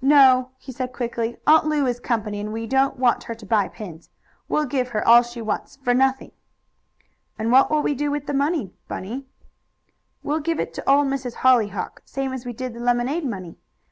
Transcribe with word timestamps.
No," 0.00 0.50
he 0.58 0.70
said 0.70 0.92
quickly, 0.92 1.38
"Aunt 1.44 1.66
Lu 1.66 1.86
is 1.86 1.98
company, 1.98 2.38
and 2.38 2.52
we 2.52 2.68
don't 2.68 3.00
want 3.00 3.24
her 3.24 3.34
to 3.34 3.44
buy 3.44 3.66
pins. 3.66 4.10
We'll 4.48 4.64
give 4.66 4.90
her 4.90 5.04
all 5.08 5.22
she 5.22 5.42
wants 5.42 5.74
for 5.82 5.92
nothing." 5.92 6.30
"And 7.36 7.50
what 7.50 7.68
will 7.68 7.82
we 7.82 7.96
do 7.96 8.08
with 8.08 8.28
the 8.28 8.32
money, 8.32 8.72
Bunny?" 8.86 9.26
"We'll 10.22 10.38
give 10.38 10.60
it 10.60 10.72
to 10.74 10.88
Old 10.88 11.08
Miss 11.08 11.24
Hollyhock, 11.34 12.00
same 12.04 12.32
as 12.32 12.46
we 12.46 12.52
did 12.52 12.74
the 12.74 12.78
lemonade 12.80 13.24
money. 13.24 13.56